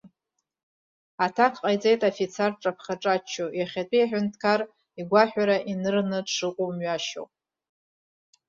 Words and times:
Аҭак 1.25 1.53
ҟаиҵеит 1.61 2.01
афицар 2.09 2.51
дҿаԥхаҿаччо, 2.53 3.45
иахьатәи 3.59 4.03
аҳәынҭқар 4.05 4.59
игәаҳәара 4.99 5.57
инырны 5.71 6.19
дшыҟоу 6.25 6.69
мҩашьо. 6.75 7.23